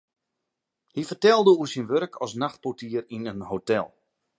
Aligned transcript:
Hy 0.95 1.01
fertelde 1.09 1.51
oer 1.59 1.69
syn 1.71 1.89
wurk 1.91 2.13
as 2.25 2.33
nachtportier 2.41 3.03
yn 3.15 3.29
in 3.31 3.47
hotel. 3.51 3.87